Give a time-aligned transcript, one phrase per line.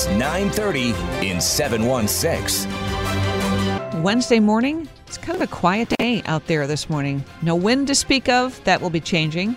[0.00, 4.02] It's 9:30 in 716.
[4.02, 7.22] Wednesday morning, it's kind of a quiet day out there this morning.
[7.42, 8.64] No wind to speak of.
[8.64, 9.54] That will be changing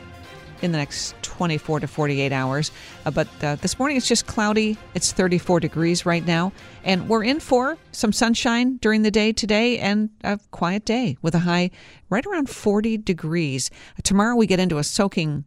[0.62, 2.72] in the next 24 to 48 hours.
[3.06, 4.78] Uh, but uh, this morning it's just cloudy.
[4.94, 6.52] It's 34 degrees right now.
[6.84, 11.36] And we're in for some sunshine during the day today and a quiet day with
[11.36, 11.72] a high
[12.10, 13.72] right around 40 degrees.
[14.04, 15.46] Tomorrow we get into a soaking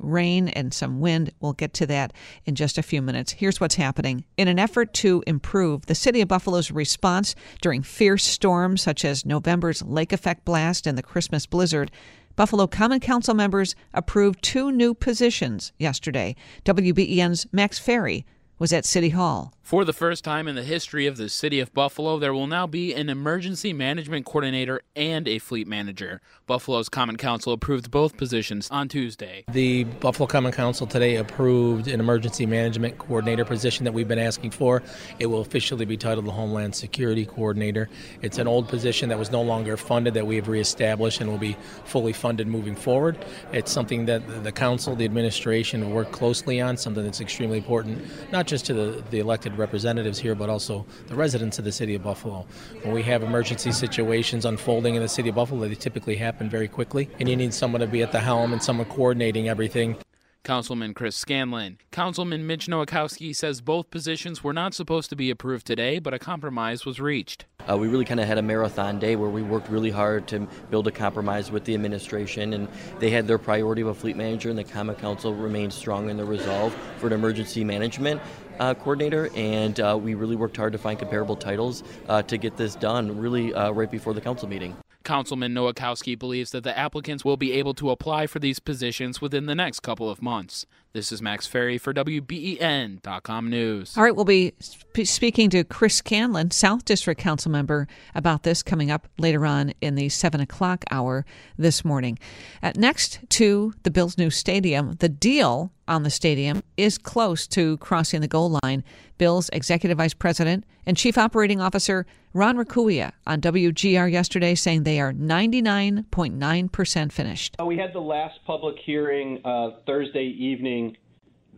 [0.00, 1.30] rain and some wind.
[1.40, 2.12] We'll get to that
[2.44, 3.32] in just a few minutes.
[3.32, 4.24] Here's what's happening.
[4.36, 9.26] In an effort to improve the city of Buffalo's response during fierce storms such as
[9.26, 11.90] November's lake effect blast and the Christmas blizzard,
[12.36, 16.34] Buffalo Common Council members approved two new positions yesterday.
[16.64, 18.24] WBEN's Max Ferry
[18.58, 19.52] was at City Hall.
[19.62, 22.66] For the first time in the history of the city of Buffalo, there will now
[22.66, 26.20] be an emergency management coordinator and a fleet manager.
[26.48, 29.44] Buffalo's Common Council approved both positions on Tuesday.
[29.52, 34.50] The Buffalo Common Council today approved an emergency management coordinator position that we've been asking
[34.50, 34.82] for.
[35.20, 37.88] It will officially be titled the Homeland Security Coordinator.
[38.22, 41.38] It's an old position that was no longer funded that we have reestablished and will
[41.38, 43.24] be fully funded moving forward.
[43.52, 48.02] It's something that the council, the administration will work closely on, something that's extremely important,
[48.32, 51.94] not just to the, the elected representatives here, but also the residents of the city
[51.94, 52.46] of Buffalo.
[52.82, 56.68] When we have emergency situations unfolding in the city of Buffalo, they typically happen very
[56.68, 59.96] quickly, and you need someone to be at the helm and someone coordinating everything.
[60.42, 61.78] Councilman Chris Scanlon.
[61.90, 66.18] Councilman Mitch Nowakowski says both positions were not supposed to be approved today, but a
[66.18, 67.44] compromise was reached.
[67.68, 70.48] Uh, we really kind of had a marathon day where we worked really hard to
[70.70, 72.68] build a compromise with the administration, and
[72.98, 76.16] they had their priority of a fleet manager, and the Common Council remained strong in
[76.16, 78.20] their resolve for an emergency management
[78.58, 82.56] uh, coordinator, and uh, we really worked hard to find comparable titles uh, to get
[82.56, 84.76] this done really uh, right before the council meeting.
[85.10, 89.46] Councilman Nowakowski believes that the applicants will be able to apply for these positions within
[89.46, 90.66] the next couple of months.
[90.92, 93.96] This is Max Ferry for WBEN.com News.
[93.96, 98.62] All right, we'll be sp- speaking to Chris Scanlon, South District Council member, about this
[98.62, 101.26] coming up later on in the 7 o'clock hour
[101.58, 102.16] this morning.
[102.62, 107.76] At next to the Bills' new stadium, the deal on the stadium is close to
[107.78, 108.84] crossing the goal line.
[109.18, 115.00] Bills Executive Vice President and Chief Operating Officer Ron Raccuia on WGR yesterday saying they
[115.00, 117.56] are 99.9% finished.
[117.60, 120.96] Uh, we had the last public hearing uh, Thursday evening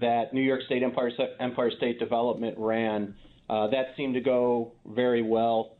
[0.00, 3.14] that New York State Empire, Empire State Development ran.
[3.48, 5.76] Uh, that seemed to go very well.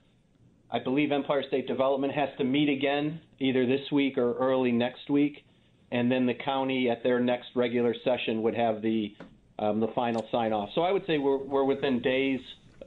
[0.71, 5.11] I believe Empire State Development has to meet again either this week or early next
[5.11, 5.45] week,
[5.93, 9.15] and then the county at their next regular session would have the
[9.59, 10.71] um, the final sign off.
[10.75, 12.41] So I would say we're, we're within days,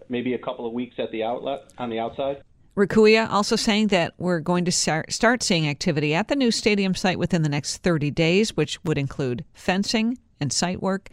[0.10, 2.42] maybe a couple of weeks at the outlet on the outside.
[2.76, 7.18] Raccuia also saying that we're going to start seeing activity at the new stadium site
[7.18, 11.08] within the next 30 days, which would include fencing and site work.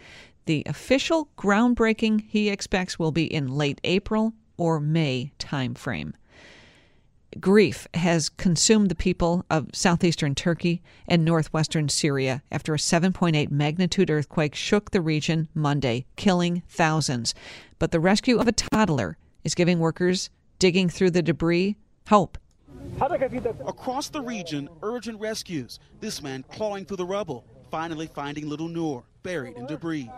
[0.46, 6.14] The official groundbreaking he expects will be in late April or May timeframe.
[7.40, 14.10] Grief has consumed the people of southeastern Turkey and northwestern Syria after a 7.8 magnitude
[14.10, 17.34] earthquake shook the region Monday, killing thousands.
[17.78, 21.76] But the rescue of a toddler is giving workers digging through the debris
[22.08, 22.38] hope.
[23.00, 25.80] Across the region, urgent rescues.
[26.00, 30.10] This man clawing through the rubble, finally finding little Noor buried in debris.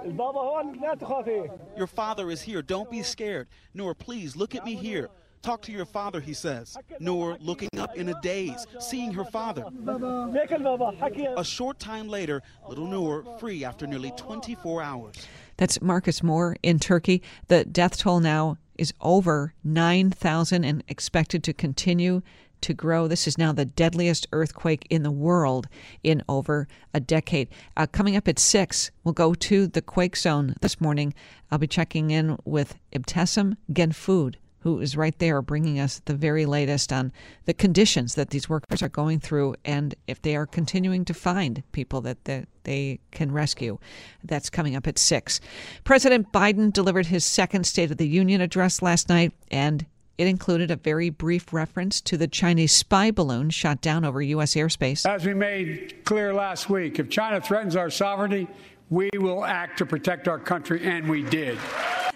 [1.76, 2.62] Your father is here.
[2.62, 3.48] Don't be scared.
[3.74, 5.10] Noor, please look at me here.
[5.44, 6.78] Talk to your father, he says.
[7.00, 9.66] Noor looking up in a daze, seeing her father.
[11.36, 15.16] A short time later, little Noor free after nearly 24 hours.
[15.58, 17.22] That's Marcus Moore in Turkey.
[17.48, 22.22] The death toll now is over 9,000 and expected to continue
[22.62, 23.06] to grow.
[23.06, 25.66] This is now the deadliest earthquake in the world
[26.02, 27.50] in over a decade.
[27.76, 31.12] Uh, coming up at 6, we'll go to the quake zone this morning.
[31.50, 36.46] I'll be checking in with Ibtissem Guenfoud who is right there bringing us the very
[36.46, 37.12] latest on
[37.44, 41.62] the conditions that these workers are going through and if they are continuing to find
[41.72, 43.78] people that, that they can rescue.
[44.24, 45.38] That's coming up at 6.
[45.84, 49.84] President Biden delivered his second State of the Union address last night, and
[50.16, 54.54] it included a very brief reference to the Chinese spy balloon shot down over U.S.
[54.54, 55.06] airspace.
[55.06, 58.48] As we made clear last week, if China threatens our sovereignty,
[58.88, 61.58] we will act to protect our country, and we did.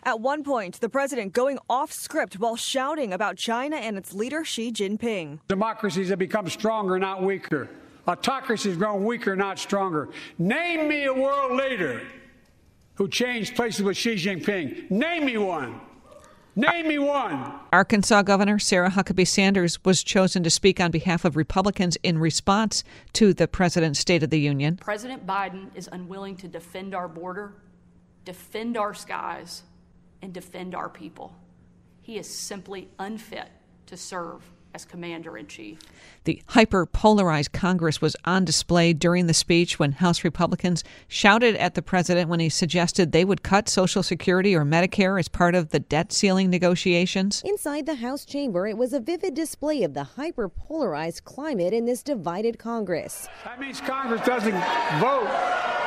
[0.02, 4.44] At one point, the president going off script while shouting about China and its leader
[4.44, 5.40] Xi Jinping.
[5.48, 7.68] Democracies have become stronger, not weaker.
[8.06, 10.08] Autocracies have grown weaker, not stronger.
[10.38, 12.02] Name me a world leader
[12.94, 14.90] who changed places with Xi Jinping.
[14.90, 15.80] Name me one.
[16.56, 17.52] Name me one.
[17.72, 22.82] Arkansas Governor Sarah Huckabee Sanders was chosen to speak on behalf of Republicans in response
[23.12, 24.76] to the President's State of the Union.
[24.78, 27.52] President Biden is unwilling to defend our border,
[28.24, 29.62] defend our skies,
[30.22, 31.34] and defend our people.
[32.00, 33.48] He is simply unfit
[33.86, 34.42] to serve
[34.74, 35.78] as commander in chief.
[36.24, 41.74] The hyper polarized Congress was on display during the speech when House Republicans shouted at
[41.74, 45.70] the president when he suggested they would cut Social Security or Medicare as part of
[45.70, 47.42] the debt ceiling negotiations.
[47.44, 51.86] Inside the House chamber, it was a vivid display of the hyper polarized climate in
[51.86, 53.26] this divided Congress.
[53.44, 54.52] That means Congress doesn't
[55.00, 55.77] vote.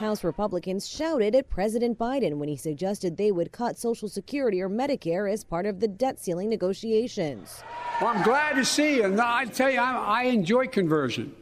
[0.00, 4.70] House Republicans shouted at President Biden when he suggested they would cut Social Security or
[4.70, 7.62] Medicare as part of the debt ceiling negotiations.
[8.00, 9.08] Well, I'm glad to see you.
[9.08, 11.34] No, I tell you, I, I enjoy conversion.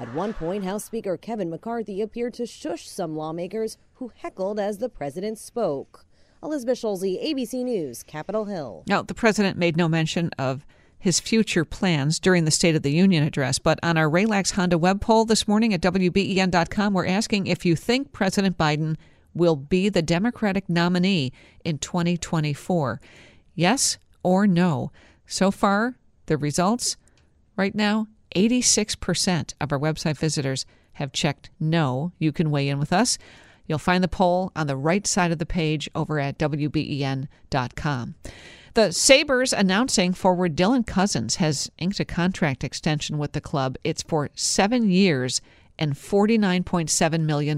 [0.00, 4.78] At one point, House Speaker Kevin McCarthy appeared to shush some lawmakers who heckled as
[4.78, 6.04] the president spoke.
[6.42, 8.82] Elizabeth Schulze, ABC News, Capitol Hill.
[8.88, 10.66] Now, the president made no mention of
[11.04, 13.58] his future plans during the State of the Union address.
[13.58, 17.76] But on our Raylax Honda web poll this morning at WBEN.com, we're asking if you
[17.76, 18.96] think President Biden
[19.34, 21.30] will be the Democratic nominee
[21.62, 23.02] in 2024.
[23.54, 24.92] Yes or no?
[25.26, 26.96] So far, the results
[27.54, 30.64] right now 86% of our website visitors
[30.94, 32.12] have checked no.
[32.18, 33.18] You can weigh in with us.
[33.66, 38.14] You'll find the poll on the right side of the page over at WBEN.com.
[38.74, 43.76] The Sabres announcing forward Dylan Cozens has inked a contract extension with the club.
[43.84, 45.40] It's for seven years
[45.78, 47.56] and $49.7 million.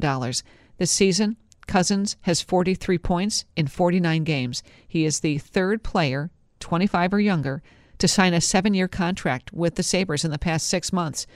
[0.77, 4.63] This season, Cozens has 43 points in 49 games.
[4.87, 6.31] He is the third player,
[6.61, 7.63] 25 or younger,
[7.97, 11.27] to sign a seven year contract with the Sabres in the past six months.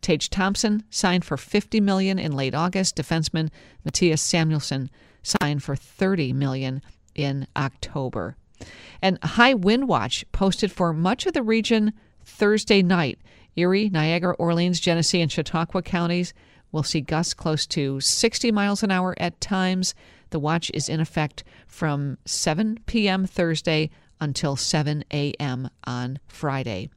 [0.00, 2.96] Tage Thompson signed for 50 million in late August.
[2.96, 3.50] Defenseman
[3.86, 4.88] Mattias Samuelsson
[5.22, 6.80] signed for 30 million
[7.14, 8.38] in October.
[9.00, 11.92] And high wind watch posted for much of the region
[12.24, 13.18] Thursday night.
[13.56, 16.32] Erie, Niagara, Orleans, Genesee, and Chautauqua counties
[16.70, 19.94] will see gusts close to 60 miles an hour at times.
[20.30, 23.26] The watch is in effect from 7 p.m.
[23.26, 23.90] Thursday
[24.20, 25.70] until 7 a.m.
[25.84, 26.90] on Friday.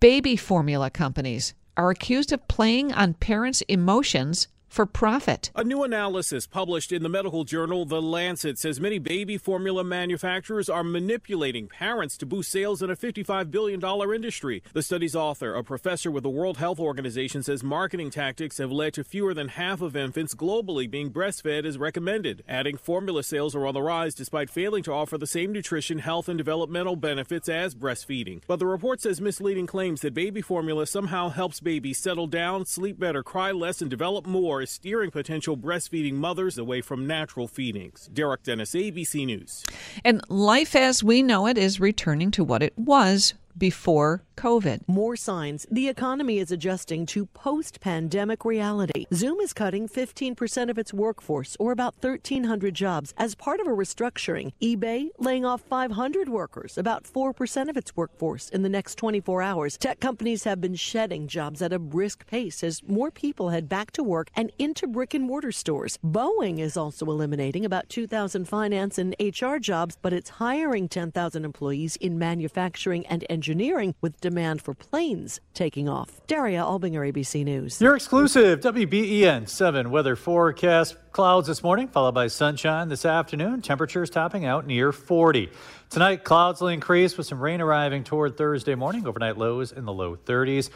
[0.00, 5.50] Baby formula companies are accused of playing on parents' emotions for profit.
[5.54, 10.68] A new analysis published in the medical journal The Lancet says many baby formula manufacturers
[10.68, 13.82] are manipulating parents to boost sales in a $55 billion
[14.14, 14.62] industry.
[14.72, 18.94] The study's author, a professor with the World Health Organization, says marketing tactics have led
[18.94, 22.44] to fewer than half of infants globally being breastfed as recommended.
[22.48, 26.28] Adding formula sales are on the rise despite failing to offer the same nutrition, health,
[26.28, 28.42] and developmental benefits as breastfeeding.
[28.46, 32.98] But the report says misleading claims that baby formula somehow helps babies settle down, sleep
[32.98, 38.08] better, cry less, and develop more is steering potential breastfeeding mothers away from natural feedings.
[38.12, 39.64] Derek Dennis, ABC News.
[40.04, 44.82] And life as we know it is returning to what it was before COVID.
[44.86, 49.06] More signs the economy is adjusting to post pandemic reality.
[49.12, 53.70] Zoom is cutting 15% of its workforce, or about 1,300 jobs, as part of a
[53.70, 54.52] restructuring.
[54.62, 59.76] eBay laying off 500 workers, about 4% of its workforce, in the next 24 hours.
[59.76, 63.90] Tech companies have been shedding jobs at a brisk pace as more people head back
[63.90, 65.98] to work and into brick and mortar stores.
[66.06, 71.96] Boeing is also eliminating about 2,000 finance and HR jobs, but it's hiring 10,000 employees
[71.96, 76.20] in manufacturing and engineering with demand for planes taking off.
[76.26, 77.80] Daria Albinger, ABC News.
[77.80, 80.96] Your exclusive WBEN 7 weather forecast.
[81.12, 83.62] Clouds this morning, followed by sunshine this afternoon.
[83.62, 85.50] Temperatures topping out near 40.
[85.90, 89.06] Tonight, clouds will increase with some rain arriving toward Thursday morning.
[89.06, 90.70] Overnight lows in the low 30s.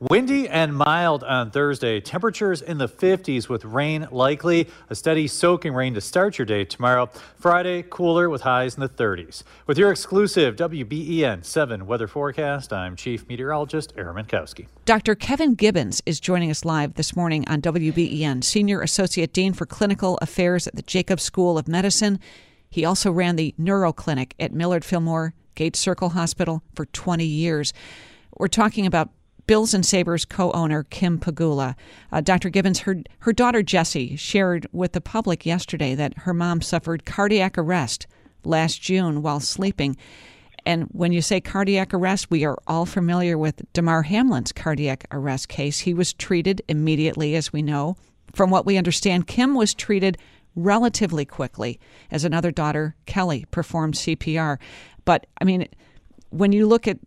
[0.00, 2.00] Windy and mild on Thursday.
[2.00, 4.68] Temperatures in the 50s with rain likely.
[4.90, 7.08] A steady soaking rain to start your day tomorrow.
[7.38, 9.44] Friday, cooler with highs in the 30s.
[9.68, 14.66] With your exclusive WBEN 7 weather forecast, I'm Chief Meteorologist Aaron Mentkowski.
[14.84, 15.14] Dr.
[15.14, 20.18] Kevin Gibbons is joining us live this morning on WBEN, Senior Associate Dean for Clinical
[20.20, 22.18] Affairs at the Jacobs School of Medicine.
[22.68, 27.72] He also ran the Neuro Clinic at Millard Fillmore Gates Circle Hospital for 20 years.
[28.36, 29.10] We're talking about
[29.46, 31.74] Bills and Sabres co-owner Kim Pegula.
[32.10, 32.48] Uh, Dr.
[32.48, 37.58] Gibbons, her her daughter Jessie shared with the public yesterday that her mom suffered cardiac
[37.58, 38.06] arrest
[38.44, 39.96] last June while sleeping.
[40.66, 45.48] And when you say cardiac arrest, we are all familiar with Damar Hamlin's cardiac arrest
[45.48, 45.80] case.
[45.80, 47.96] He was treated immediately, as we know.
[48.32, 50.16] From what we understand, Kim was treated
[50.56, 51.78] relatively quickly
[52.10, 54.58] as another daughter, Kelly, performed CPR.
[55.04, 55.68] But I mean,
[56.30, 56.98] when you look at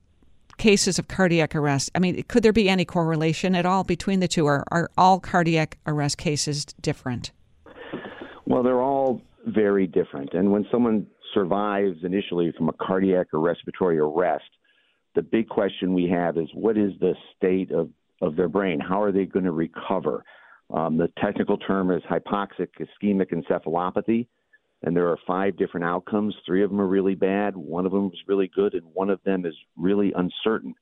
[0.58, 1.92] cases of cardiac arrest.
[1.96, 4.46] I mean, could there be any correlation at all between the two?
[4.46, 7.32] Or are all cardiac arrest cases different?
[8.46, 10.34] Well, they're all very different.
[10.34, 14.46] And when someone survives initially from a cardiac or respiratory arrest,
[15.16, 17.90] the big question we have is what is the state of,
[18.22, 18.80] of their brain?
[18.80, 20.24] How are they going to recover?
[20.74, 24.28] Um, the technical term is hypoxic ischemic encephalopathy
[24.84, 26.36] and there are five different outcomes.
[26.46, 29.20] Three of them are really bad, one of them is really good, and one of
[29.24, 30.74] them is really uncertain.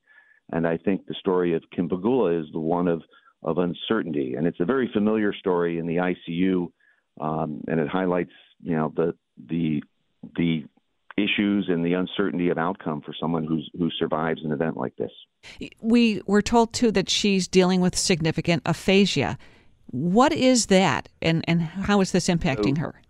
[0.52, 3.02] And I think the story of Kim Pegula is the one of
[3.42, 6.68] of uncertainty, and it's a very familiar story in the ICU,
[7.20, 9.14] um, and it highlights you know the
[9.48, 9.82] the
[10.36, 10.64] the
[11.16, 15.10] issues and the uncertainty of outcome for someone who's who survives an event like this.
[15.80, 19.38] We were told too that she's dealing with significant aphasia.
[19.86, 23.00] What is that, and and how is this impacting so, her?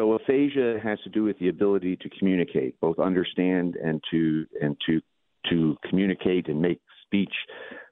[0.00, 4.74] So aphasia has to do with the ability to communicate, both understand and to and
[4.86, 5.02] to
[5.50, 7.34] to communicate and make speech,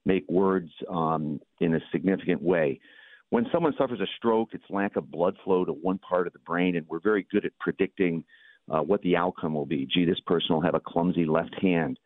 [0.06, 2.80] make words um, in a significant way.
[3.28, 6.38] When someone suffers a stroke, it's lack of blood flow to one part of the
[6.38, 8.24] brain, and we're very good at predicting
[8.70, 9.86] uh, what the outcome will be.
[9.92, 11.98] Gee, this person will have a clumsy left hand.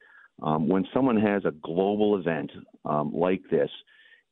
[0.42, 2.50] Um, when someone has a global event
[2.84, 3.70] um, like this,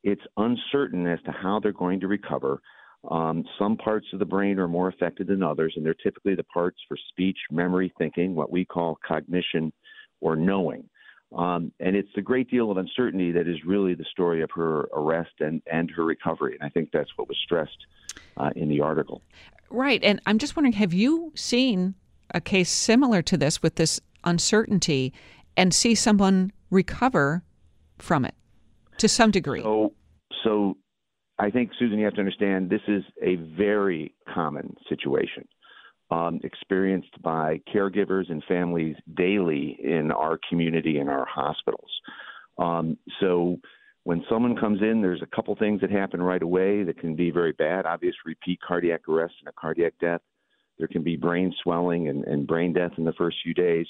[0.03, 2.61] it's uncertain as to how they're going to recover.
[3.09, 6.43] Um, some parts of the brain are more affected than others, and they're typically the
[6.43, 9.73] parts for speech, memory, thinking, what we call cognition
[10.19, 10.87] or knowing.
[11.35, 14.81] Um, and it's a great deal of uncertainty that is really the story of her
[14.93, 16.57] arrest and, and her recovery.
[16.59, 17.85] And I think that's what was stressed
[18.37, 19.21] uh, in the article.
[19.69, 20.03] Right.
[20.03, 21.95] And I'm just wondering have you seen
[22.33, 25.13] a case similar to this with this uncertainty
[25.55, 27.43] and see someone recover
[27.97, 28.35] from it
[28.97, 29.61] to some degree?
[29.61, 29.93] So,
[30.43, 30.77] so
[31.41, 35.47] I think, Susan, you have to understand this is a very common situation
[36.11, 41.89] um, experienced by caregivers and families daily in our community and our hospitals.
[42.59, 43.57] Um, so
[44.03, 47.31] when someone comes in, there's a couple things that happen right away that can be
[47.31, 47.87] very bad.
[47.87, 50.21] Obvious repeat cardiac arrest and a cardiac death.
[50.77, 53.87] There can be brain swelling and, and brain death in the first few days.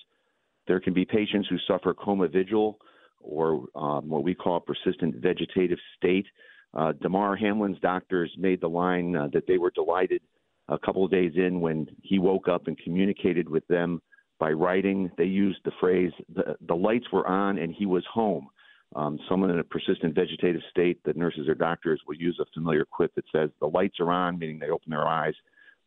[0.68, 2.78] There can be patients who suffer coma vigil
[3.20, 6.28] or um, what we call persistent vegetative state
[6.74, 10.22] uh, Damar Hamlin's doctors made the line uh, that they were delighted
[10.70, 14.02] a couple of days in when he woke up and communicated with them
[14.40, 15.12] by writing.
[15.18, 18.48] They used the phrase, the, the lights were on and he was home.
[18.96, 22.86] Um, someone in a persistent vegetative state, the nurses or doctors will use a familiar
[22.86, 25.34] quip that says, the lights are on, meaning they open their eyes,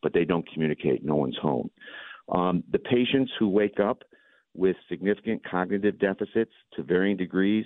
[0.01, 1.03] but they don't communicate.
[1.03, 1.69] No one's home.
[2.29, 4.03] Um, the patients who wake up
[4.55, 7.65] with significant cognitive deficits to varying degrees,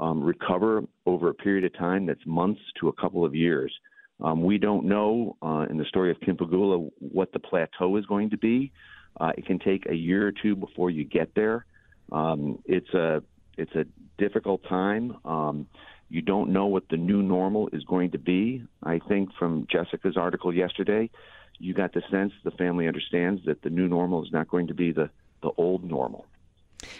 [0.00, 3.72] um, recover over a period of time that's months to a couple of years.
[4.20, 8.06] Um, we don't know uh, in the story of Kim Pegula what the plateau is
[8.06, 8.72] going to be.
[9.20, 11.66] Uh, it can take a year or two before you get there.
[12.12, 13.22] Um, it's a
[13.58, 13.84] it's a
[14.18, 15.16] difficult time.
[15.24, 15.66] Um,
[16.08, 18.62] you don't know what the new normal is going to be.
[18.82, 21.10] I think from Jessica's article yesterday,
[21.58, 24.74] you got the sense the family understands that the new normal is not going to
[24.74, 25.10] be the
[25.42, 26.26] the old normal.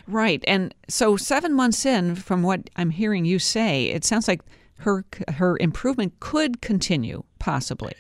[0.07, 0.43] Right.
[0.47, 4.41] And so 7 months in from what I'm hearing you say, it sounds like
[4.79, 7.95] her her improvement could continue possibly.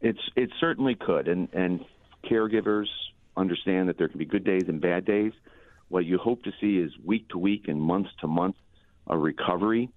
[0.00, 1.84] It's it certainly could and and
[2.24, 2.86] caregivers
[3.36, 5.32] understand that there can be good days and bad days.
[5.88, 8.56] What you hope to see is week to week and month to month
[9.06, 9.90] a recovery.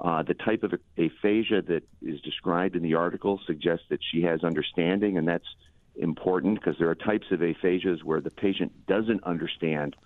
[0.00, 4.44] Uh, the type of aphasia that is described in the article suggests that she has
[4.44, 5.46] understanding, and that's
[5.96, 9.96] important because there are types of aphasias where the patient doesn't understand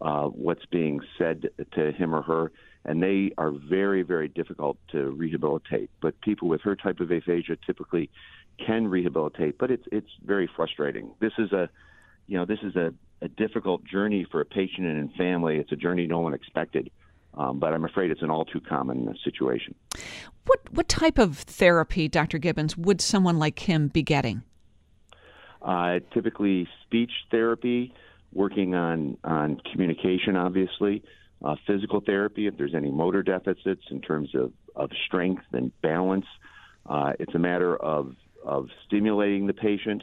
[0.00, 2.52] uh, what's being said to him or her,
[2.84, 5.90] and they are very, very difficult to rehabilitate.
[6.00, 8.10] But people with her type of aphasia typically
[8.64, 11.10] can rehabilitate, but it's it's very frustrating.
[11.20, 11.68] This is a,
[12.26, 15.58] you know, this is a, a difficult journey for a patient and family.
[15.58, 16.90] It's a journey no one expected.
[17.34, 19.74] Um, but I'm afraid it's an all too common situation.
[20.46, 22.38] What what type of therapy, Dr.
[22.38, 24.42] Gibbons, would someone like him be getting?
[25.60, 27.92] Uh, typically, speech therapy,
[28.32, 31.02] working on on communication, obviously,
[31.44, 36.26] uh, physical therapy if there's any motor deficits in terms of, of strength and balance.
[36.86, 40.02] Uh, it's a matter of of stimulating the patient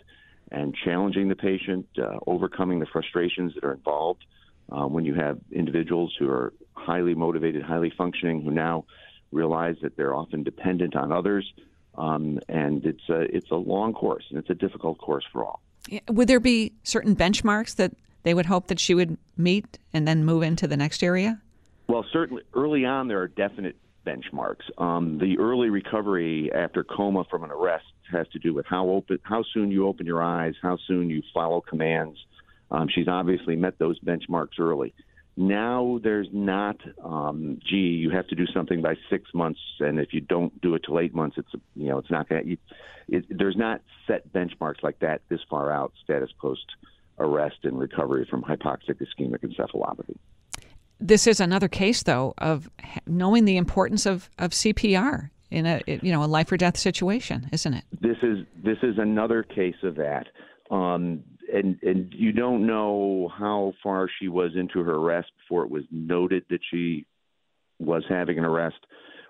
[0.51, 4.23] and challenging the patient, uh, overcoming the frustrations that are involved
[4.71, 8.85] uh, when you have individuals who are highly motivated, highly functioning, who now
[9.31, 11.51] realize that they're often dependent on others.
[11.97, 15.61] Um, and it's a, it's a long course, and it's a difficult course for all.
[16.09, 17.93] Would there be certain benchmarks that
[18.25, 21.39] they would hope that she would meet and then move into the next area?
[21.87, 24.63] Well, certainly early on, there are definite benchmarks.
[24.77, 29.19] Um, the early recovery after coma from an arrest has to do with how open,
[29.23, 32.17] how soon you open your eyes, how soon you follow commands.
[32.71, 34.93] Um, she's obviously met those benchmarks early.
[35.37, 40.13] Now there's not, um, gee, you have to do something by six months, and if
[40.13, 42.57] you don't do it till eight months, it's you know it's not going.
[43.07, 45.93] It, there's not set benchmarks like that this far out.
[46.03, 46.65] Status post
[47.19, 50.15] arrest and recovery from hypoxic ischemic encephalopathy.
[50.99, 52.69] This is another case, though, of
[53.05, 57.49] knowing the importance of, of CPR in a you know a life or death situation,
[57.51, 57.83] isn't it?
[58.01, 60.27] This is this is another case of that.
[60.71, 65.69] Um, and and you don't know how far she was into her arrest before it
[65.69, 67.05] was noted that she
[67.79, 68.79] was having an arrest.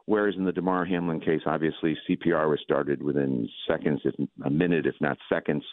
[0.05, 4.13] Whereas in the Damar Hamlin case, obviously CPR was started within seconds, if
[4.45, 5.63] a minute, if not seconds.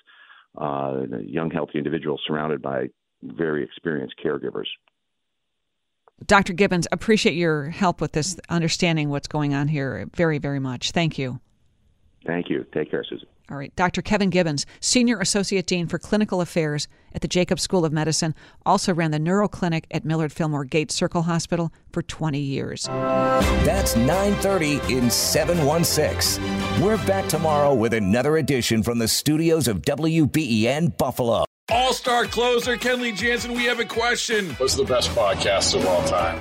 [0.57, 2.89] Uh, young, healthy individuals surrounded by
[3.23, 4.67] very experienced caregivers.
[6.27, 6.53] Dr.
[6.53, 10.93] Gibbons, appreciate your help with this, understanding what's going on here very, very much.
[10.93, 11.41] Thank you.
[12.27, 12.65] Thank you.
[12.73, 13.27] Take care, Susan.
[13.51, 13.75] All right.
[13.77, 14.03] Dr.
[14.03, 18.35] Kevin Gibbons, Senior Associate Dean for Clinical Affairs at the Jacobs School of Medicine,
[18.65, 22.85] also ran the Neuro Clinic at Millard Fillmore Gates Circle Hospital for 20 years.
[22.85, 26.43] That's 9:30 in 716.
[26.83, 31.45] We're back tomorrow with another edition from the studios of WBEN Buffalo.
[31.71, 34.51] All-star closer Kenley Jansen, we have a question.
[34.55, 36.41] What's the best podcast of all time?